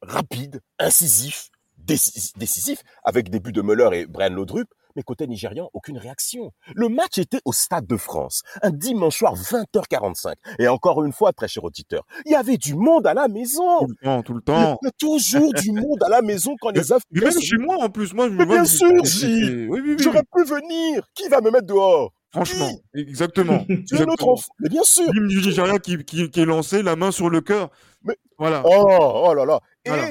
[0.00, 4.68] rapides, incisifs, décis- décisifs, avec des buts de Müller et Brian Laudrup.
[4.96, 6.52] Mais côté nigérian, aucune réaction.
[6.74, 10.34] Le match était au Stade de France, un dimanche soir 20h45.
[10.58, 13.80] Et encore une fois, très cher auditeur, il y avait du monde à la maison.
[13.80, 14.78] Tout le temps, tout le temps.
[14.82, 17.04] Il y a toujours du monde à la maison quand les Africains...
[17.12, 19.66] Mais même sont- chez moi, en plus, moi, je me Mais bien sûr, c'est- c'est-
[19.66, 19.96] Oui, oui, oui.
[19.98, 21.08] J'aurais pu venir.
[21.14, 22.12] Qui va me mettre dehors?
[22.32, 23.64] Franchement, exactement.
[23.68, 24.52] Es notre enfant.
[24.60, 25.04] Mais bien sûr.
[25.12, 27.68] L'hymne du Nigeria qui, qui, qui est lancé, la main sur le cœur.
[28.04, 28.62] Mais- Voilà.
[28.64, 29.60] Oh, oh là là.
[29.84, 30.08] Et, Voilà.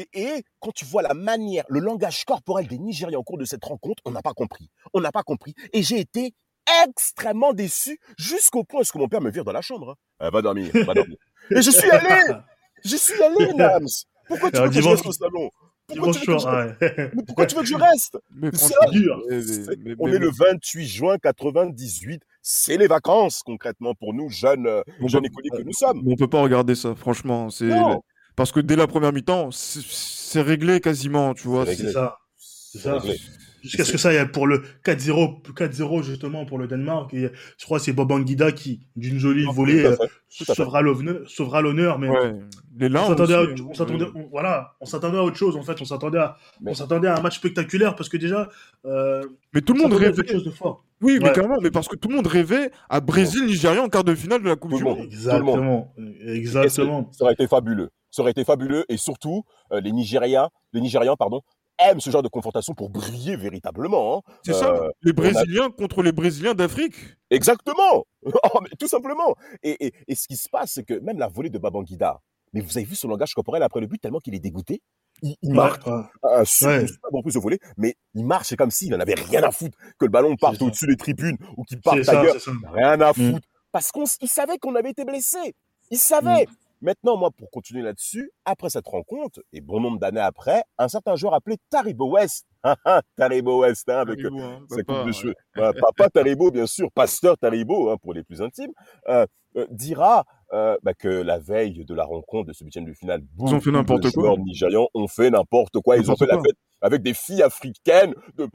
[0.00, 3.44] Et, et quand tu vois la manière, le langage corporel des Nigériens au cours de
[3.44, 4.68] cette rencontre, on n'a pas compris.
[4.94, 5.54] On n'a pas compris.
[5.72, 6.32] Et j'ai été
[6.86, 9.90] extrêmement déçu jusqu'au point où mon père me vire dans la chambre.
[10.20, 10.26] hein.
[10.26, 11.16] Euh, va dormir, va dormir.
[11.50, 12.34] Et je suis allé.
[12.84, 13.86] Je suis allé, Nams.
[14.28, 15.50] Pourquoi tu Alors, veux que je reste au salon?
[15.88, 16.38] Pourquoi tu, veux que je...
[16.38, 17.10] soir, ouais.
[17.14, 18.16] mais pourquoi tu veux que je reste?
[18.30, 19.22] Mais C'est franchement, dur.
[19.28, 22.22] mais- C'est- mais- On mais- est le 28 juin 98.
[22.42, 24.68] C'est les vacances, concrètement, pour nous, jeunes,
[25.00, 26.00] On jeunes peut- écoliers que nous sommes.
[26.04, 27.50] mais on peut pas regarder ça, franchement.
[27.50, 28.02] C'est Non.
[28.40, 31.66] Parce que dès la première mi-temps, c'est- réglé quasiment, tu vois.
[31.66, 32.16] C'est ça.
[32.38, 32.98] C'est ça.
[33.62, 37.12] Jusqu'à ce que ça, il y a pour le 4-0, 4-0 justement pour le Danemark.
[37.12, 39.94] Et je crois que c'est Bobanguida qui, d'une jolie Non, volée, euh,
[40.30, 40.80] sauvera
[41.60, 41.98] l'honneur.
[41.98, 42.32] Mais Ouais.
[42.78, 45.62] Les on s'attendait, à, aussi, on s'attendait, on- voilà, on s'attendait à autre chose en
[45.62, 45.76] fait.
[45.82, 48.48] On s'attendait à, Mais- on s'attendait à un match spectaculaire parce que déjà,
[48.86, 49.22] euh,
[49.52, 50.26] Mais tout le on monde rêvait.
[50.26, 50.86] chose de fort.
[51.02, 51.32] Oui, mais Ouais.
[51.34, 54.48] carrément, mais parce que tout le monde rêvait à Brésil-Nigeria en quart de finale de
[54.48, 54.98] la Coupe Tout du le monde.
[55.00, 55.06] Monde.
[55.12, 57.10] Exactement, exactement.
[57.12, 57.90] Ça aurait été fabuleux.
[58.10, 58.84] Ça aurait été fabuleux.
[58.88, 61.40] Et surtout, euh, les Nigériens, les Nigérians, pardon,
[61.78, 64.18] aiment ce genre de confrontation pour briller véritablement.
[64.18, 64.32] hein.
[64.44, 66.94] C'est ça, Euh, les a- Brésiliens contre les Brésiliens d'Afrique.
[67.30, 68.04] Exactement.
[68.54, 69.34] Oh, mais tout simplement.
[69.62, 72.20] Et, et, et ce qui se passe, c'est que même la volée de Babangida,
[72.52, 74.82] mais vous avez vu son langage corporel après le but tellement qu'il est dégoûté.
[75.22, 76.02] Il, il marque Ouais, ouais.
[76.34, 76.80] un super, Ouais.
[76.82, 80.04] une super bon plus mais il marche comme s'il en avait rien à foutre que
[80.04, 82.38] le ballon parte au-dessus des tribunes ou qu'il parte ailleurs.
[82.40, 82.50] ça.
[82.72, 83.14] Rien à Mm.
[83.32, 83.48] foutre.
[83.72, 85.54] Parce qu'il savait qu'on avait été blessé.
[85.90, 86.44] Il savait.
[86.44, 86.50] Mm.
[86.82, 91.14] Maintenant, moi, pour continuer là-dessus, après cette rencontre, et bon nombre d'années après, un certain
[91.16, 95.02] joueur appelé Taribo West, Ah, ah, Taribo West, hein, avec Caribou, hein, sa papa, coupe
[95.02, 95.12] de ouais.
[95.12, 95.34] cheveux.
[95.54, 98.72] Voilà, papa Taribo, bien sûr, pasteur Taribo, hein, pour les plus intimes,
[99.08, 102.92] euh, euh, dira euh, bah, que la veille de la rencontre de ce huitième de
[102.92, 104.24] finale, Ils ont fait n'importe quoi.
[104.24, 105.96] joueurs nigérians ont fait n'importe quoi.
[105.96, 108.14] Ils ont fait la fête avec des filles africaines.
[108.36, 108.48] De...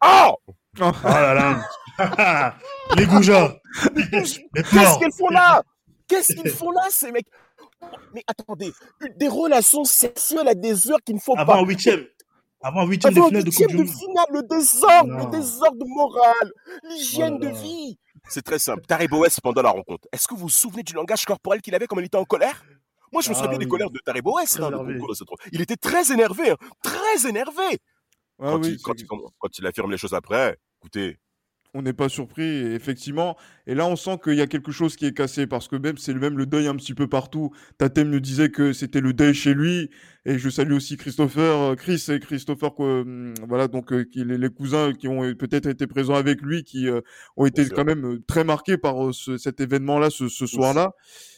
[0.00, 0.34] Ah
[0.80, 2.56] Oh là là.
[2.96, 3.56] les goujats.
[3.94, 5.62] les Qu'est-ce qu'ils font là?
[6.08, 7.26] Qu'est-ce qu'ils font là, ces mecs?
[8.14, 8.72] Mais attendez,
[9.16, 11.58] des relations sexuelles à des heures qu'il ne faut Avant pas.
[11.60, 12.04] un huitième.
[12.62, 13.88] Avant huitième de Avant finale de de du Monde.
[13.88, 15.24] finale, le désordre, Non.
[15.26, 16.52] le désordre moral,
[16.84, 17.98] l'hygiène Oh de vie.
[18.28, 18.82] C'est très simple.
[18.86, 21.86] Taribo West, pendant la rencontre, est-ce que vous vous souvenez du langage corporel qu'il avait
[21.86, 22.64] comme il était en colère?
[23.12, 24.00] Moi, je me Ah souviens des colères de
[24.34, 24.54] West.
[24.54, 24.98] Très hein, de.
[25.52, 27.78] Il était très énervé, hein, très énervé.
[28.40, 31.18] Ah quand, oui, quand, il, quand il affirme les choses après, écoutez,
[31.74, 33.36] on n'est pas surpris, effectivement.
[33.66, 35.98] Et là, on sent qu'il y a quelque chose qui est cassé parce que même
[35.98, 37.50] c'est le même le deuil un petit peu partout.
[37.78, 39.90] Tatem nous disait que c'était le deuil chez lui.
[40.26, 44.24] Et je salue aussi Christopher, euh, Chris et Christopher, quoi, hum, voilà, donc euh, qui,
[44.24, 47.00] les, les cousins qui ont euh, peut-être été présents avec lui, qui euh,
[47.36, 50.92] ont été quand même euh, très marqués par euh, ce- cet événement-là, ce, ce soir-là.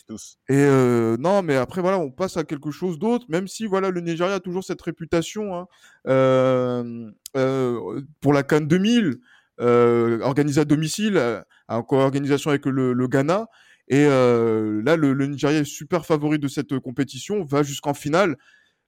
[0.06, 0.38] tous.
[0.48, 3.90] Et euh, non, mais après, voilà, on passe à quelque chose d'autre, même si, voilà,
[3.90, 5.66] le Nigeria a toujours cette réputation hein,
[6.06, 9.16] euh, euh, pour la Cannes 2000,
[9.60, 13.46] euh, organisée à domicile, euh, en co-organisation avec le, le Ghana.
[13.88, 18.36] Et euh, là, le, le Nigeria est super favori de cette compétition, va jusqu'en finale.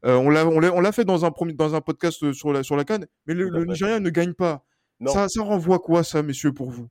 [0.03, 3.35] On l'a fait dans un, premier, dans un podcast sur la, sur la Cannes, mais
[3.35, 3.65] le, le.
[3.65, 4.65] Nigeria ne gagne pas.
[5.01, 6.89] Non, Ça, ça renvoie quoi, ça, messieurs, pour vous?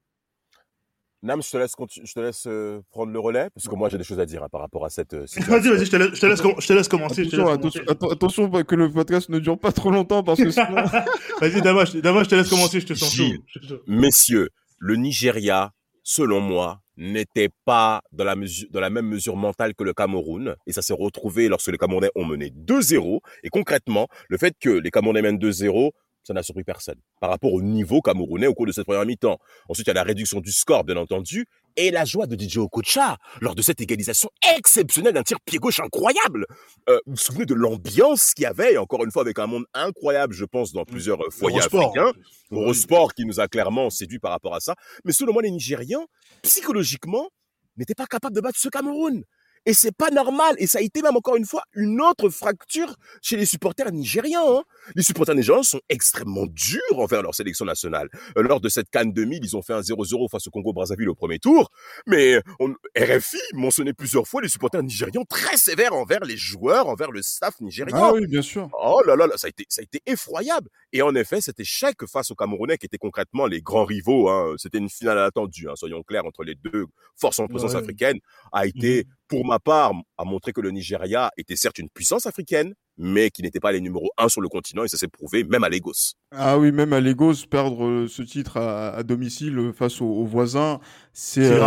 [1.23, 3.97] Nam, je te laisse, je te laisse euh, prendre le relais, parce que moi, j'ai
[3.97, 5.51] des choses à dire hein, par rapport à cette euh, situation.
[5.51, 7.23] Vas-y, vas-y, je te laisse, je te laisse, com- je te laisse commencer.
[7.25, 8.05] je te Attention, laisse attention, commencer.
[8.05, 10.75] atten- attention pas que le podcast ne dure pas trop longtemps parce que sinon...
[11.41, 13.11] Vas-y, Dama, je, je te laisse commencer, je te sens.
[13.15, 13.39] Gilles.
[13.87, 15.71] Messieurs, le Nigeria,
[16.03, 20.55] selon moi, n'était pas dans la, mesure, dans la même mesure mentale que le Cameroun.
[20.67, 23.19] Et ça s'est retrouvé lorsque les Camerounais ont mené 2-0.
[23.43, 25.91] Et concrètement, le fait que les Camerounais mènent 2-0,
[26.27, 29.39] ça n'a surpris personne par rapport au niveau camerounais au cours de cette première mi-temps.
[29.69, 31.45] Ensuite, il y a la réduction du score, bien entendu,
[31.77, 35.79] et la joie de DJ Okocha lors de cette égalisation exceptionnelle d'un tir pied gauche
[35.79, 36.45] incroyable.
[36.89, 39.47] Euh, vous vous souvenez de l'ambiance qu'il y avait, et encore une fois, avec un
[39.47, 41.91] monde incroyable, je pense, dans plusieurs euh, foyers Eurosport.
[41.97, 42.11] africains.
[42.51, 44.75] Eurosport qui nous a clairement séduit par rapport à ça.
[45.05, 46.05] Mais selon moi, les Nigériens,
[46.41, 47.29] psychologiquement,
[47.77, 49.23] n'étaient pas capables de battre ce Cameroun.
[49.67, 50.55] Et c'est pas normal.
[50.57, 54.41] Et ça a été même encore une fois une autre fracture chez les supporters nigériens.
[54.43, 54.63] hein.
[54.95, 58.09] Les supporters nigériens sont extrêmement durs envers leur sélection nationale.
[58.37, 61.15] Euh, Lors de cette Cannes 2000, ils ont fait un 0-0 face au Congo-Brazzaville au
[61.15, 61.69] premier tour.
[62.07, 67.11] Mais on, RFI mentionnait plusieurs fois les supporters nigérians très sévères envers les joueurs, envers
[67.11, 67.95] le staff nigérien.
[67.99, 68.69] Ah oui, bien sûr.
[68.81, 70.69] Oh là là, là, ça a été, ça a été effroyable.
[70.93, 74.55] Et en effet, cet échec face aux Camerounais, qui étaient concrètement les grands rivaux, hein,
[74.57, 76.85] c'était une finale attendue, hein, soyons clairs, entre les deux
[77.19, 77.79] forces en présence Ouais.
[77.81, 78.19] africaine,
[78.53, 82.73] a été, pour ma part, a montré que le Nigeria était certes une puissance africaine,
[82.97, 85.63] mais qui n'étaient pas les numéros 1 sur le continent, et ça s'est prouvé même
[85.63, 86.15] à Lagos.
[86.31, 90.79] Ah oui, même à Lagos, perdre euh, ce titre à, domicile face aux, voisins,
[91.13, 91.59] c'est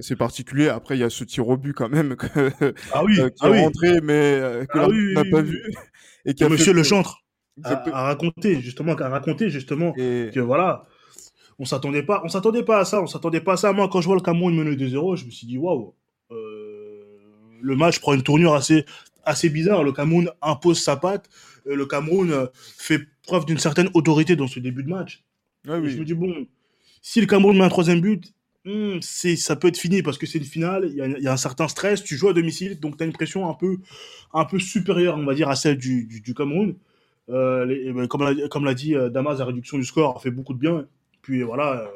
[0.00, 0.68] c'est particulier.
[0.68, 2.16] Après, il y a ce tir au but quand même
[2.92, 4.88] ah oui, qui ah est rentré, mais que ah
[5.22, 5.62] n'a pas vu.
[6.26, 7.22] Et qui a Monsieur le chantre
[7.64, 10.86] a, raconté justement, a raconté justement que voilà,
[11.58, 13.72] on s'attendait pas, on s'attendait pas à ça, on s'attendait pas à ça.
[13.72, 15.92] Moi, quand je vois le Cameroun mener 2-0, je me suis dit waouh, euh,
[17.60, 18.84] le match prend une tournure assez,
[19.24, 19.84] assez bizarre.
[19.84, 21.28] Le Cameroun impose sa patte,
[21.66, 25.24] euh, le Cameroun euh, fait preuve d'une certaine autorité dans ce début de match.
[25.64, 26.46] Je me dis bon,
[27.02, 28.32] si le Cameroun met un troisième but,
[28.64, 30.88] hmm, c'est, ça peut être fini parce que c'est une finale.
[30.90, 32.02] Il y, a un certain stress.
[32.02, 33.78] Tu joues à domicile, donc tu as une pression un peu,
[34.32, 36.76] un peu supérieure, on va dire, à celle du, du, Cameroun.
[37.28, 40.58] Ben, comme l'a, comme l'a dit Damas, la réduction du score a fait beaucoup de
[40.58, 40.86] bien.
[41.22, 41.90] Puis voilà,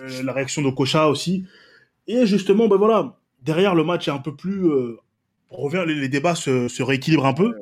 [0.00, 1.44] euh, la réaction de Kocha aussi.
[2.06, 4.66] Et justement, ben voilà, derrière le match est un peu plus.
[4.66, 4.98] Euh,
[5.50, 7.54] revient, les, débats se, se, rééquilibrent un peu.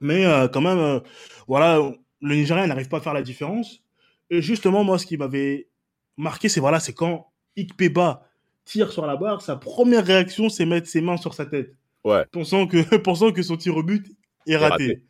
[0.00, 1.00] Mais euh, quand même,
[1.46, 1.80] voilà,
[2.20, 3.82] le Nigeria n'arrive pas à faire la différence.
[4.30, 5.68] Et justement, moi, ce qui m'avait
[6.16, 8.28] marqué, c'est voilà, c'est quand Ikpeba
[8.64, 11.74] tire sur la barre, sa première réaction, c'est mettre ses mains sur sa tête.
[12.04, 12.24] Ouais.
[12.30, 14.06] Pensant que, pensant que son tir au but
[14.46, 15.02] est raté.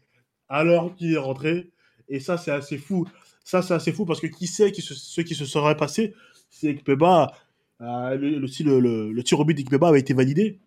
[0.48, 1.70] Alors qu'il est rentré.
[2.08, 3.06] Et ça, c'est assez fou.
[3.44, 6.14] Ça, c'est assez fou parce que qui sait qui ce qui se serait passé
[6.50, 7.32] si Ekpeba,
[7.80, 10.58] euh, le, le, le, tir au but d'Ekpeba avait été validé.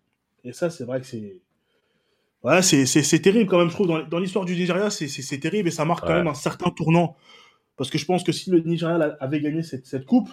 [0.44, 1.40] Et ça, c'est vrai que c'est.
[2.42, 3.86] Voilà, c'est terrible quand même, je trouve.
[3.86, 7.16] Dans, dans l'histoire du Nigeria, c'est terrible et ça marque quand même un certain tournant.
[7.76, 10.30] Parce que je pense que si le Nigeria avait gagné cette, cette coupe,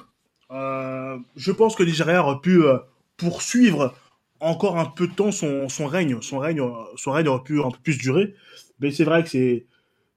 [0.52, 2.78] euh, je pense que le Nigeria aurait pu euh,
[3.18, 3.94] poursuivre
[4.40, 6.20] encore un peu de temps son, son règne.
[6.22, 6.62] Son règne,
[6.96, 8.34] son règne aurait pu un peu plus durer.
[8.80, 9.68] Mais c'est vrai que c'est.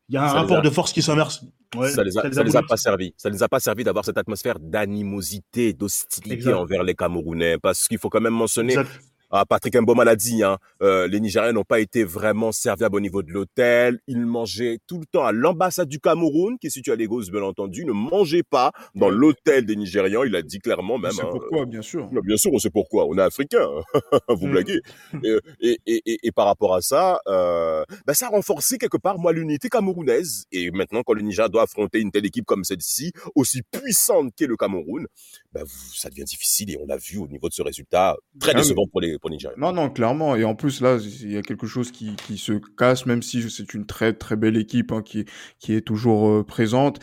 [0.09, 2.63] Il y a un rapport de force qui s'inverse ça les a, ça les a
[2.63, 3.15] pas servi.
[3.17, 7.99] Ça les a pas servi d'avoir cette atmosphère d'animosité, d'hostilité envers les Camerounais, parce qu'il
[7.99, 8.77] faut quand même mentionner
[9.35, 13.01] ah, Patrick Mboma l'a dit, hein, euh, les Nigériens n'ont pas été vraiment serviables au
[13.01, 13.99] niveau de l'hôtel.
[14.07, 17.43] Ils mangeaient tout le temps à l'ambassade du Cameroun, qui est située à Lagos, bien
[17.43, 17.87] entendu.
[17.87, 20.25] Ne mangez pas dans l'hôtel des Nigérians.
[20.25, 21.13] Il a dit clairement même.
[21.13, 22.11] C'est hein, pourquoi, bien sûr.
[22.11, 23.07] bien sûr, on sait pourquoi.
[23.07, 23.69] On est africains.
[23.95, 24.19] Hein.
[24.29, 24.51] Vous mm.
[24.51, 24.81] blaguez.
[25.63, 29.19] Et, et, et, et, par rapport à ça, euh, bah, ça a renforcé quelque part,
[29.19, 30.45] moi, l'unité camerounaise.
[30.51, 34.47] Et maintenant, quand le Niger doit affronter une telle équipe comme celle-ci, aussi puissante qu'est
[34.47, 35.07] le Cameroun,
[35.53, 35.63] bah,
[35.95, 36.71] ça devient difficile.
[36.71, 39.17] Et on l'a vu au niveau de ce résultat, très ah décevant pour les
[39.57, 40.37] non, non, clairement.
[40.37, 43.49] Et en plus, là, il y a quelque chose qui, qui se casse, même si
[43.51, 45.25] c'est une très, très belle équipe hein, qui,
[45.59, 46.99] qui est toujours euh, présente.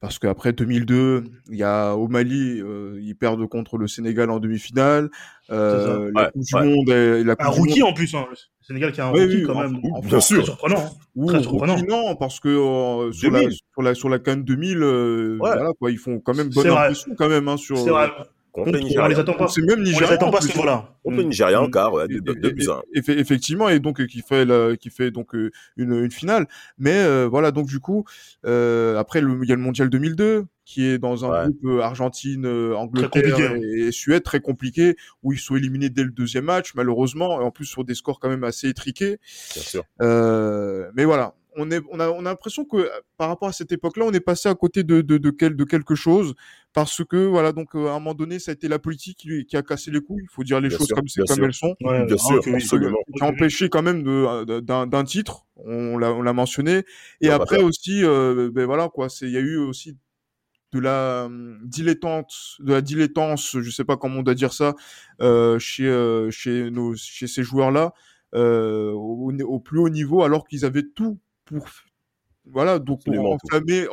[0.00, 4.38] Parce qu'après 2002, il y a au Mali, euh, ils perdent contre le Sénégal en
[4.38, 5.10] demi-finale.
[5.50, 8.14] Euh, la Coupe du Monde, la un rookie en plus.
[8.14, 8.26] Hein.
[8.30, 9.80] Le Sénégal qui a un rookie quand même.
[10.04, 10.36] bien sûr.
[10.36, 10.84] Très surprenant.
[11.18, 11.26] Hein.
[11.26, 11.76] Très surprenant.
[11.88, 15.90] non, parce que euh, sur, la, sur la sur la Cannes 2000, euh, voilà quoi,
[15.90, 17.76] ils font quand même bonne impression quand même hein, sur.
[18.58, 18.64] Vrai.
[18.64, 19.06] Contre les Nigériens.
[19.06, 19.48] On les attend pas.
[19.48, 20.06] C'est même Nigériens.
[20.06, 20.94] On les attend pas ce niveau-là.
[21.02, 22.06] Contre les Nigériens, en quart, ouais,
[22.94, 26.46] Effectivement, et donc qui fait la, qui fait donc euh, une, une finale.
[26.78, 28.04] Mais euh, voilà, donc du coup,
[28.46, 32.44] euh, après il y a le mondial 2002 qui est dans un groupe euh, Argentine,
[32.44, 37.40] euh, Angleterre et, Suède très compliqué où ils sont éliminés dès le deuxième match malheureusement
[37.40, 39.18] et en plus sur des scores quand même assez étriqués.
[39.54, 39.84] Bien sûr.
[40.02, 43.72] Euh, mais voilà, on, est, on a, on a l'impression que par rapport à cette
[43.72, 46.34] époque-là, on est passé à côté de, de, de, quel, de quelque chose
[46.72, 49.56] parce que voilà, donc à un moment donné, ça a été la politique qui, qui
[49.56, 50.22] a cassé les couilles.
[50.22, 51.74] Il faut dire les choses comme, comme elles sont.
[51.80, 52.40] bien sûr.
[52.40, 55.46] Qui a empêché quand même d'un titre.
[55.56, 56.84] On l'a, on l'a mentionné.
[57.20, 59.96] Et après aussi, euh, ben voilà quoi, c'est il y a eu aussi
[60.72, 64.74] de la hum, dilettante, de la dilettance, je sais pas comment on doit dire ça,
[65.20, 67.92] euh, chez euh, chez nos chez ces joueurs là,
[68.34, 71.18] euh, au, au, plus haut niveau, alors qu'ils avaient tout
[71.48, 71.66] pour
[72.52, 73.86] voilà, donc pour enflammer,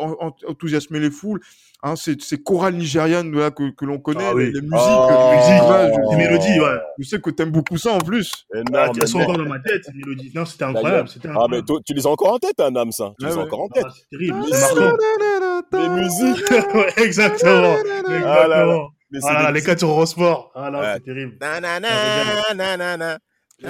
[0.47, 1.41] enthousiasmer les foules.
[1.83, 4.71] Hein, c'est ces chorales nigérianes là, que, que l'on connaît, ah les, musiques.
[4.71, 5.61] Oh, musiques
[6.11, 6.79] les mélodies, ouais.
[6.97, 8.47] Je sais que t'aimes beaucoup ça en plus.
[8.73, 10.31] Ah, elles sont encore dans ma tête, ces mélodies.
[10.33, 13.13] Non, c'était incroyable, Ah, mais tu les as encore en tête, un âme, ça?
[13.19, 13.85] Tu les as encore en tête?
[13.85, 14.37] Ah, c'est terrible.
[15.73, 16.51] Les musiques.
[16.97, 17.75] exactement.
[18.07, 18.89] Exactement.
[19.23, 20.51] Ah les 4 euros sport.
[20.55, 21.37] Ah là, c'est terrible.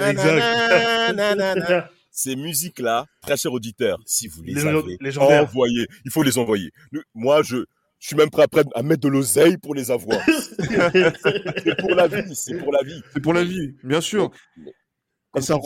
[0.08, 4.66] Exact ces musiques-là, très chers auditeurs, si vous les, les
[5.18, 6.70] avez, envoyées, il faut les envoyer.
[7.14, 7.58] Moi, je,
[7.98, 10.18] je suis même prêt à, mettre de l'oseille pour les avoir.
[10.58, 13.02] c'est pour la vie, c'est pour la vie.
[13.12, 14.30] C'est pour la vie, bien sûr.
[15.36, 15.56] Et ça,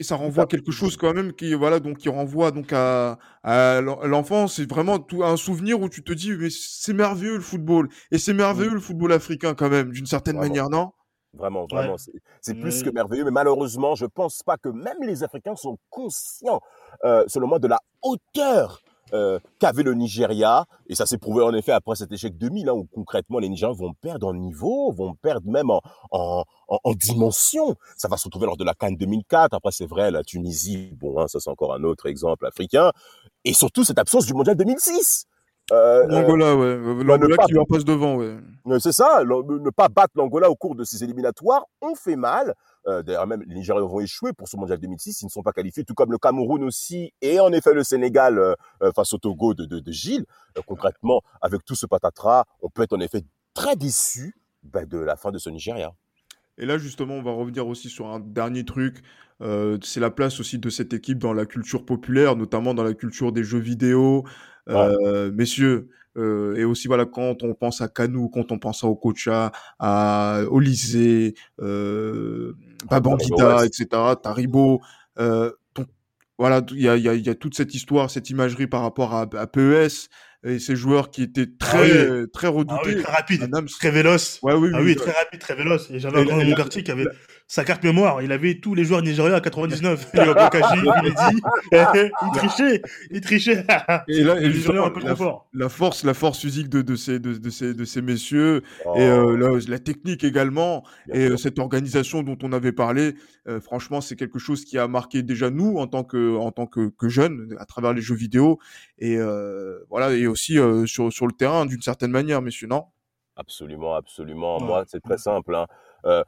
[0.00, 3.16] et ça, renvoie à quelque chose quand même qui voilà donc qui renvoie donc à,
[3.44, 7.40] à l'enfance c'est vraiment tout un souvenir où tu te dis mais c'est merveilleux le
[7.40, 10.90] football et c'est merveilleux le football africain quand même d'une certaine manière non?
[11.32, 11.96] Vraiment, vraiment,
[12.40, 13.24] c'est plus que merveilleux.
[13.24, 16.60] Mais malheureusement, je pense pas que même les Africains sont conscients,
[17.04, 20.66] euh, selon moi, de la hauteur euh, qu'avait le Nigeria.
[20.88, 23.76] Et ça s'est prouvé en effet après cet échec 2000, hein, où concrètement les Nigériens
[23.76, 27.76] vont perdre en niveau, vont perdre même en, en, en, dimension.
[27.96, 29.54] Ça va se retrouver lors de la Cannes 2004.
[29.54, 32.92] Après, c'est vrai, la Tunisie, bon, hein, ça c'est encore un autre exemple africain.
[33.44, 35.26] Et surtout cette absence du Mondial 2006.
[35.72, 36.76] Euh, L'Angola, ouais.
[37.04, 38.36] L'Angola qui lui en passe devant, ouais.
[38.78, 39.22] C'est ça.
[39.24, 42.54] Ne pas battre l'Angola au cours de ces éliminatoires, on fait mal.
[42.86, 45.22] Euh, d'ailleurs, même les Nigériens vont échouer pour ce mondial 2006.
[45.22, 48.38] Ils ne sont pas qualifiés, tout comme le Cameroun aussi, et en effet le Sénégal
[48.38, 50.24] euh, euh, face au Togo de, de, de Gilles.
[50.66, 53.22] concrètement, avec tout ce patatras, on peut être en effet
[53.54, 55.92] très déçu ben, de la fin de ce Nigeria.
[56.58, 59.02] Et là, justement, on va revenir aussi sur un dernier truc.
[59.40, 62.92] Euh, c'est la place aussi de cette équipe dans la culture populaire, notamment dans la
[62.92, 64.24] culture des jeux vidéo.
[64.70, 68.88] Euh, Messieurs, euh, et aussi voilà quand on pense à Canou, quand on pense à
[68.88, 72.54] Okocha, à Olysée, euh,
[72.88, 73.86] Babangida, etc.,
[74.22, 74.80] Taribo,
[75.18, 75.52] euh,
[76.38, 79.14] voilà, il y a, y, a, y a, toute cette histoire, cette imagerie par rapport
[79.14, 80.08] à, à PES
[80.42, 84.40] et ces joueurs qui étaient ah très très redoutés, ah oui, très rapide, très véloce.
[84.42, 85.90] Ouais, oui, ah oui, très rapide, très véloce.
[85.90, 87.06] Et j'avais un grand quartier qui avait
[87.50, 88.22] sa carte mémoire.
[88.22, 90.10] Il avait tous les joueurs nigériens à 99.
[90.14, 93.66] il dit, il trichait, il trichait.
[94.06, 95.48] Et là, et justement, un peu la, fort.
[95.52, 98.94] la force, la force physique de, de ces de, de ces de ces messieurs oh.
[98.94, 103.16] et euh, la, la, technique également et euh, cette organisation dont on avait parlé.
[103.48, 106.66] Euh, franchement, c'est quelque chose qui a marqué déjà nous en tant que en tant
[106.66, 108.60] que, que jeunes à travers les jeux vidéo
[108.98, 112.84] et euh, voilà et aussi euh, sur sur le terrain d'une certaine manière, messieurs, non?
[113.34, 114.60] Absolument, absolument.
[114.60, 115.56] Moi, c'est très simple.
[115.56, 115.66] Hein.
[116.04, 116.22] Euh,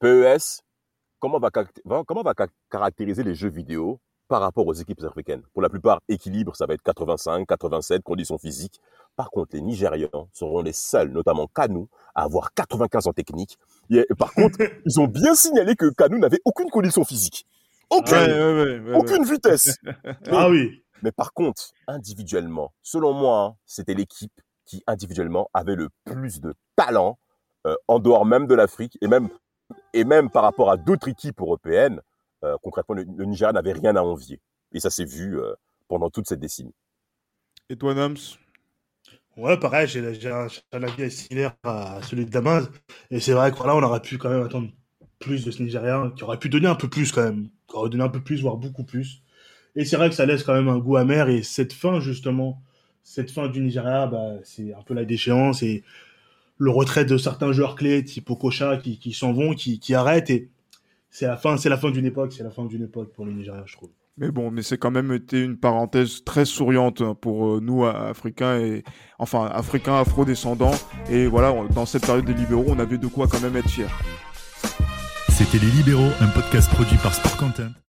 [0.00, 0.62] PES,
[1.18, 1.50] comment va,
[2.04, 2.34] comment va
[2.70, 5.42] caractériser les jeux vidéo par rapport aux équipes africaines?
[5.52, 8.80] Pour la plupart, équilibre, ça va être 85, 87, conditions physiques.
[9.16, 13.58] Par contre, les Nigérians seront les seuls, notamment Kanou, à avoir 95 en technique.
[13.90, 17.46] Et par contre, ils ont bien signalé que Kanou n'avait aucune condition physique.
[17.90, 19.76] Aucune, aucune vitesse.
[20.30, 20.82] ah oui.
[21.02, 24.32] Mais par contre, individuellement, selon moi, c'était l'équipe
[24.64, 27.18] qui individuellement avait le plus de talent
[27.66, 29.28] euh, en dehors même de l'Afrique et même
[29.92, 32.00] et même par rapport à d'autres équipes européennes,
[32.44, 34.40] euh, concrètement, le, Nigeria n'avait rien à envier.
[34.72, 35.54] Et ça s'est vu euh,
[35.88, 36.74] pendant toute cette décennie.
[37.68, 38.16] Et toi, Nams
[39.36, 42.68] Ouais, pareil, j'ai un, un, avis similaire à celui de Damas.
[43.10, 44.70] Et c'est vrai qu'on on aurait pu quand même attendre
[45.18, 47.90] plus de ce Nigeria, qui aurait pu donner un peu plus quand même, qui aurait
[47.90, 49.22] donné un peu plus, voire beaucoup plus.
[49.74, 51.28] Et c'est vrai que ça laisse quand même un goût amer.
[51.28, 52.62] Et cette fin, justement,
[53.02, 55.62] cette fin du Nigeria, bah, c'est un peu la déchéance.
[55.62, 55.84] Et
[56.58, 60.30] le retrait de certains joueurs clés, type Okocha, qui, qui s'en vont, qui, qui arrêtent.
[60.30, 60.50] Et
[61.10, 63.32] c'est la fin, c'est la fin d'une époque, c'est la fin d'une époque pour le
[63.32, 63.90] Nigeria, je trouve.
[64.18, 67.84] Mais bon, mais c'est quand même été une parenthèse très souriante hein, pour euh, nous,
[67.84, 68.82] Africains, et
[69.18, 70.74] enfin, Africains afro-descendants.
[71.10, 73.84] Et voilà, dans cette période des libéraux, on avait de quoi quand même être fiers.
[75.28, 77.76] C'était Les Libéraux, un podcast produit par Sport Content.